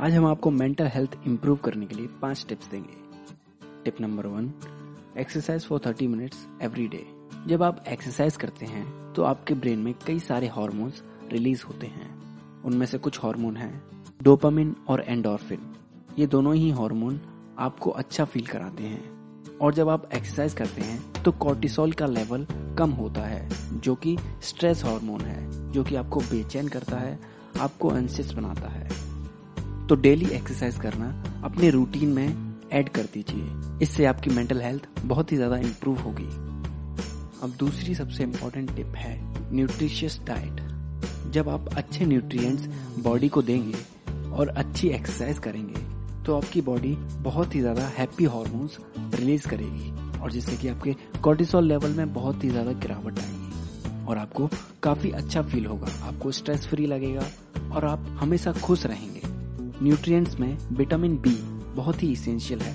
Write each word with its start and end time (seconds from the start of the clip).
आज 0.00 0.14
हम 0.14 0.26
आपको 0.26 0.50
मेंटल 0.50 0.86
हेल्थ 0.86 1.16
इंप्रूव 1.26 1.56
करने 1.56 1.86
के 1.86 1.94
लिए 1.94 2.06
पाँच 2.20 2.44
टिप्स 2.48 2.68
देंगे। 2.68 2.94
Tip 3.84 4.00
number 4.00 4.26
one 4.26 4.48
exercise 5.18 5.64
for 5.64 5.80
thirty 5.86 6.06
minutes 6.06 6.46
every 6.62 6.86
day 6.88 7.04
जब 7.46 7.62
आप 7.62 7.82
एक्सरसाइज 7.88 8.36
करते 8.36 8.66
हैं 8.66 9.12
तो 9.14 9.22
आपके 9.22 9.54
ब्रेन 9.54 9.78
में 9.78 9.92
कई 10.06 10.18
सारे 10.18 10.48
हॉर्मोन्स 10.48 11.02
रिलीज़ 11.32 11.64
होते 11.64 11.86
हैं। 11.86 12.08
उनमें 12.64 12.86
से 12.86 12.98
कुछ 12.98 13.18
हार्मोन 13.22 13.56
हैं 13.56 13.82
डोपामिन 14.22 14.74
और 14.88 15.00
एंडोरफिन 15.00 15.74
ये 16.18 16.26
दोनों 16.26 16.54
ही 16.54 16.70
हार्मोन 16.70 17.20
आपको 17.58 17.90
अच्छा 17.90 18.24
फील 18.24 18.46
कराते 18.46 18.84
हैं। 18.84 19.58
और 19.58 19.74
जब 19.74 19.88
आप 19.88 20.08
एक्सरसाइज 20.14 20.54
करते 20.54 20.82
हैं 20.82 21.22
तो 21.22 21.32
कॉर्टिसोल 21.38 21.92
का 21.92 22.06
लेवल 22.06 22.46
कम 22.78 22.90
होता 22.92 23.26
है, 23.26 23.48
जो 23.74 23.94
कि 23.94 24.16
स्ट्रेस 24.42 24.84
हार्मोन 24.84 25.20
है, 25.20 25.70
जो 25.72 25.84
कि 25.84 25.96
आपको 25.96 26.20
बेचैन 26.22 26.68
करता 26.68 26.96
है, 26.96 27.18
आपको 27.60 27.94
एंसियस 27.96 28.32
बनाता 28.32 28.68
है। 28.68 28.99
तो 29.90 29.94
डेली 29.96 30.26
एक्सरसाइज 30.26 30.76
करना 30.78 31.06
अपने 31.44 31.68
रूटीन 31.70 32.08
में 32.08 32.68
ऐड 32.72 32.88
कर 32.88 33.04
दीजिए। 33.14 33.78
इससे 33.82 34.04
आपकी 34.04 34.30
मेंटल 34.30 34.60
हेल्थ 34.60 34.86
बहुत 35.02 35.32
ही 35.32 35.36
ज़्यादा 35.36 35.56
इंप्रूव 35.58 35.98
होगी। 35.98 36.26
अब 37.42 37.54
दूसरी 37.58 37.94
सबसे 37.94 38.22
इम्पोर्टेंट 38.22 38.74
टिप 38.76 38.94
है 38.96 39.16
न्यूट्रिशियस 39.52 40.18
डाइट 40.26 40.60
जब 41.32 41.48
आप 41.48 41.68
अच्छे 41.76 42.06
न्यूट्रिएंट्स 42.06 42.68
बॉडी 43.02 43.28
को 43.28 43.42
देंगे 43.42 43.74
और 44.30 44.48
अच्छी 44.48 44.88
एक्सरसाइज 44.88 45.38
करेंगे 45.38 45.82
तो 46.26 46.36
आपकी 46.36 46.60
बॉडी 46.62 46.94
बहुत 47.22 47.54
ही 47.54 47.60
ज़्यादा 47.60 47.86
हैप्पी 47.98 48.24
हॉर्मोन्स 48.26 48.78
रिलीज़ 49.14 49.48
करेगी 49.48 50.18
और 50.20 50.32
जिससे 50.32 50.56
कि 50.56 50.68
आपके 50.68 50.94
कोर्टिसोल 51.22 51.68
लेवल 51.68 51.94
में 51.94 52.12
बहुत 52.14 52.44
ही 52.44 52.50
ज़्यादा 52.50 52.72
गिरावट 52.80 53.18
आएगी 53.18 54.06
और 54.06 54.18
आपको 54.18 54.48
काफ़ी 54.82 55.10
अच्छा 55.12 55.42
फील 55.42 55.66
होगा। 55.66 55.92
आपको 56.08 56.32
स्ट्रेस 56.32 56.66
फ्री 56.66 56.86
लगेगा 56.86 57.26
और 57.74 57.84
आप 57.84 58.06
हमेशा 58.20 58.52
खुश 58.62 58.86
रहेंगे। 58.86 59.19
न्यूट्रिएंट्स 59.82 60.38
में 60.40 60.56
विटामिन 60.72 61.16
बी 61.18 61.36
बहुत 61.76 62.02
ही 62.02 62.10
इसेंशियल 62.12 62.60
है। 62.60 62.74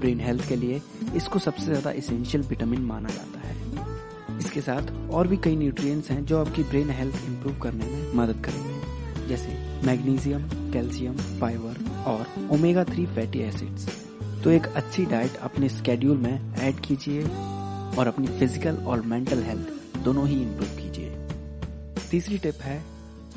ब्रेन 0.00 0.20
हेल्थ 0.20 0.48
के 0.48 0.56
लिए 0.56 0.80
इसको 1.16 1.38
सबसे 1.38 1.64
ज़्यादा 1.64 1.90
इसेंशियल 1.92 2.44
विटामिन 2.44 2.80
माना 2.82 3.08
जाता 3.08 3.40
है। 3.40 4.38
इसके 4.38 4.60
साथ 4.60 4.92
और 5.10 5.28
भी 5.28 5.36
कई 5.36 5.56
न्यूट्रिएंट्स 5.56 6.10
हैं 6.10 6.24
जो 6.26 6.38
आपकी 6.38 6.62
ब्रेन 6.62 6.90
हेल्थ 6.90 7.24
इंप्रूव 7.26 7.58
करने 7.62 7.86
में 7.86 8.12
मदद 8.16 8.44
करेंगे। 8.44 9.26
जैसे 9.28 9.58
मैग्नीशियम 9.86 10.48
कैल्शियम 10.72 11.16
फाइबर 11.40 11.84
और 12.06 12.26
ओमेगा 12.52 12.84
थ्री 12.84 13.06
फैटी 13.06 13.40
एसिड्स 13.40 13.88
तो 14.44 14.50
एक 14.50 14.66
अच्छी 14.66 15.04
डाइट 15.06 15.36
अपने 15.42 15.68
स्केड्यूल 15.68 16.16
में 16.18 16.54
ऐड 16.58 16.80
कीजिए 16.80 17.22
और 17.98 18.06
अपनी 18.06 18.26
फ़िज़िकल 18.28 18.76
और 18.76 19.02
मेंटल 19.06 19.42
हेल्थ 19.42 20.02
दोनों 20.04 20.26
ही 20.28 20.40
इंप्रूव 20.42 20.76
कीजिए। 20.78 21.10
तीसरी 22.10 22.38
टिप 22.38 22.60
है 22.62 22.82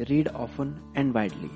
रीड 0.01 0.27
ऑफन 0.27 0.75
एंड 0.97 1.13
वाइडली 1.13 1.49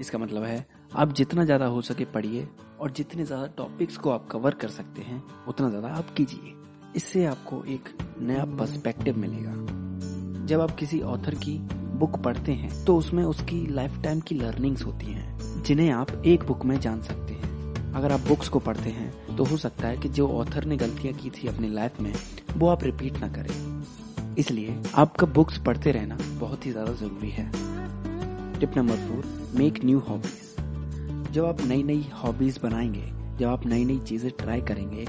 इसका 0.00 0.18
मतलब 0.18 0.42
है, 0.42 0.66
आप 0.92 1.12
जितना 1.12 1.44
ज़्यादा 1.44 1.66
हो 1.66 1.80
सके 1.82 2.04
पढ़िए 2.06 2.46
और 2.80 2.90
जितने 2.90 3.24
ज़्यादा 3.24 3.46
टॉपिक्स 3.56 3.96
को 3.96 4.10
आप 4.10 4.26
कवर 4.30 4.54
कर 4.54 4.68
सकते 4.70 5.02
हैं, 5.02 5.22
उतना 5.48 5.68
ज़्यादा 5.68 5.88
आप 5.88 6.14
कीजिए। 6.14 6.54
इससे 6.96 7.24
आपको 7.26 7.62
एक 7.66 7.88
नया 8.20 8.44
पर्सपेक्टिव 8.58 9.18
मिलेगा। 9.18 10.46
जब 10.46 10.60
आप 10.60 10.74
किसी 10.76 11.00
ऑथर 11.02 11.34
की 11.36 11.58
बुक 11.98 12.16
पढ़ते 12.18 12.52
हैं 12.52 12.84
तो 12.84 12.96
उसमें 12.96 13.22
उसकी 13.24 13.66
लाइफ 13.66 14.00
टाइम 14.02 14.20
की 14.20 14.34
लर्निंग्स 14.34 14.84
होती 14.84 15.06
हैं, 15.06 15.62
जिन्हें 15.62 15.90
आप 15.90 16.10
एक 16.26 16.44
बुक 16.44 16.64
में 16.64 16.78
जान 16.80 17.02
सकते 17.02 17.32
हैं। 17.32 17.92
अगर 17.92 18.12
आप 18.12 18.20
बुक्स 18.20 18.48
को 18.48 18.58
पढ़ते 18.60 18.90
हैं 18.90 19.36
तो 19.36 19.44
हो 19.44 19.56
सकता 19.56 19.88
है 19.88 19.96
कि 19.96 20.08
जो 20.10 20.28
ऑथर 20.30 20.64
ने 20.64 20.76
गलतियाँ 20.76 21.14
की 21.14 21.30
थी 21.30 21.48
अपनी 21.48 21.68
लाइफ 21.68 22.00
में, 22.00 22.12
वो 22.56 22.68
आप 22.68 22.84
रिपीट 22.84 23.18
ना 23.18 23.28
करें। 23.28 24.34
इसलिए 24.38 24.80
आपका 24.94 25.26
बुक्स 25.28 25.58
पढ़ते 25.58 25.92
रहना 25.92 26.18
बहुत 26.40 26.66
ही 26.66 26.70
ज़्यादा 26.72 26.92
ज़रूरी 26.94 27.30
है। 27.30 27.50
Tip 28.60 28.76
number 28.76 28.96
four 28.98 29.24
make 29.58 29.78
new 29.84 29.98
hobbies 29.98 31.32
जब 31.32 31.44
आप 31.44 31.60
नई 31.66 31.82
नई 31.82 32.04
हॉबीज 32.14 32.58
बनाएँगे, 32.62 33.04
जब 33.38 33.46
आप 33.46 33.64
नई 33.66 33.84
नई 33.84 33.98
चीज़ें 33.98 34.30
ट्राई 34.38 34.60
करेंगे 34.60 35.06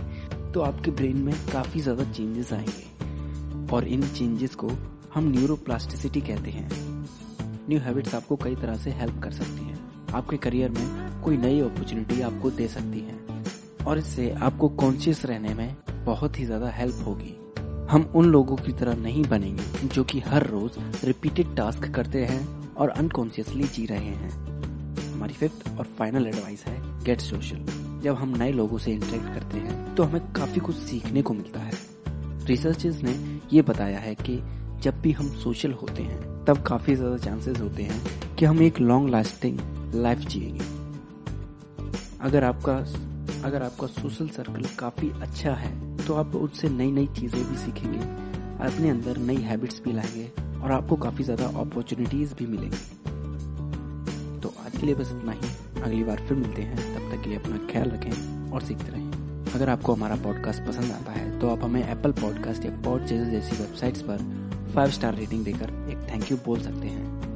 तो 0.54 0.62
आपके 0.62 0.92
ब्रेन 0.92 1.18
में 1.18 1.34
काफ़ी 1.54 1.82
ज़्यादा 1.82 2.04
चेंजेस 2.12 2.54
आएँगे। 2.54 3.74
और 3.76 3.88
इन 3.88 4.02
चेंजेस 4.08 4.56
को 4.56 4.70
हम 5.14 5.28
न्यूरोप्लास्टिसिटी 5.32 6.22
कहते 6.22 6.52
हैं। 6.52 6.70
न्यू 7.70 7.80
हैबिट्स 7.80 8.16
आपको 8.16 8.36
कई 8.36 8.56
तरह 8.56 8.76
से 8.76 8.92
हेल्प 8.92 9.20
कर 9.24 9.32
सकती 9.32 9.66
हैं। 9.66 9.80
आपके 10.14 10.38
करियर 10.38 10.70
में 10.70 11.22
कोई 11.24 11.38
नई 11.38 11.60
अपॉर्चुनिटी 11.60 12.22
आपको 12.22 12.52
दे 12.52 12.68
सकती 12.68 13.00
है। 13.00 13.20
और 13.88 13.98
इससे 13.98 14.32
आपको 14.42 14.70
कॉन्शियस 14.78 15.26
रहने 15.26 15.54
में 15.54 15.76
बहुत 16.06 16.40
ही 16.40 16.46
ज़्यादा 16.46 16.70
हेल्प 16.70 17.04
होगी। 17.08 17.36
हम 17.90 18.12
उन 18.16 18.32
लोगों 18.32 18.56
की 18.56 18.72
तरह 18.72 18.96
नहीं 18.96 19.24
बनेंगे 19.26 19.88
जो 19.88 20.04
कि 20.04 20.20
हर 20.20 20.48
रोज 20.48 20.80
रिपीटेड 21.04 21.56
टास्क 21.56 21.92
करते 21.94 22.26
हैं। 22.26 22.61
और 22.82 22.90
अनकॉन्शियसली 22.90 23.64
जी 23.66 23.86
रहे 23.86 24.00
हैं। 24.00 24.30
हमारी 25.12 25.34
फिफ्थ 25.34 25.68
और 25.80 25.86
फाइनल 26.00 26.28
एडवाइस 26.28 26.66
है 26.66 27.04
गेट 27.04 27.22
सोशल 27.22 27.66
जब 28.04 28.16
हम 28.16 28.36
नए 28.38 28.52
लोगों 28.52 28.78
से 28.78 28.92
इंटरेक्ट 28.92 29.34
करते 29.34 29.58
हैं 29.58 29.94
तो 29.96 30.04
हमें 30.04 30.32
काफ़ी 30.34 30.60
कुछ 30.60 30.76
सीखने 30.78 31.22
को 31.22 31.34
मिलता 31.34 31.60
है। 31.60 31.72
रिसर्चर्स 32.48 33.02
ने 33.04 33.16
ये 33.54 33.62
बताया 33.62 34.00
है 34.00 34.16
कि 34.18 34.42
जब 34.82 35.02
भी 35.02 35.12
हम 35.12 35.28
सोशल 35.38 35.72
होते 35.74 36.04
हैं, 36.04 36.46
तब 36.46 36.62
काफ़ी 36.64 36.96
ज़्यादा 36.96 37.18
चांसेस 37.18 37.60
होते 37.60 37.84
हैं 37.84 38.36
कि 38.36 38.46
हम 38.46 38.62
एक 38.62 38.80
लॉन्ग 38.80 39.10
लास्टिंग 39.10 39.60
लाइफ 39.96 40.20
जिएँगे। 40.20 40.66
अगर 42.22 42.44
आपका 42.44 42.78
अगर 43.48 43.64
आपका 43.64 43.88
सोशल 43.90 44.28
सर्कल 44.30 44.66
काफ़ी 44.80 45.10
अच्छा 45.22 45.54
है 45.56 45.72
तो 45.98 46.14
आप 46.14 46.36
उससे 46.36 46.70
नई 46.70 46.92
नई 46.92 47.08
चीज़ें 47.20 47.44
भी 47.44 47.58
सीखेंगे, 47.58 48.00
अपने 48.66 48.90
अंदर 48.90 49.18
नई 49.20 49.42
हैबिट्स 49.44 49.82
भी 49.84 49.94
लाएँगे। 49.94 50.32
और 50.64 50.72
आपको 50.72 50.96
काफ़ी 50.96 51.24
ज़्यादा 51.24 51.46
अपॉर्चुनिटीज़ 51.60 52.34
भी 52.36 52.46
मिलेंगी। 52.48 52.78
तो 54.42 54.54
आज 54.66 54.72
के 54.72 54.86
लिए 54.86 54.96
बस 54.96 55.12
इतना 55.12 55.32
ही। 55.32 55.82
अगली 55.82 56.04
बार 56.04 56.26
फिर 56.28 56.38
मिलते 56.38 56.62
हैं। 56.62 56.78
तब 56.96 57.16
तक 57.16 57.24
के 57.24 57.30
लिए 57.30 57.40
अपना 57.40 57.58
ख्याल 57.72 57.90
रखें 57.90 58.52
और 58.52 58.62
सीखते 58.62 58.92
रहें। 58.92 59.10
अगर 59.56 59.70
आपको 59.70 59.94
हमारा 59.94 60.16
पॉडकास्ट 60.16 60.62
पसंद 60.62 60.92
आता 60.92 61.12
है 61.12 61.40
तो 61.40 61.50
आप 61.50 61.64
हमें 61.64 61.82
एप्पल 61.82 62.12
पॉडकास्ट 62.12 62.66
या 62.66 62.72
पॉड 62.86 63.06
जैसी 63.06 63.56
वेबसाइट्स 63.56 64.02
पर 64.02 64.18
फाइव 64.76 64.92
स्टार 64.92 65.16
रेटिंग 65.16 65.44
देकर 65.46 65.74
एक 65.92 66.08
थैंक 66.12 66.32
यू 66.32 66.38
बोल 66.46 66.62
सकते 66.62 66.88
हैं। 66.88 67.31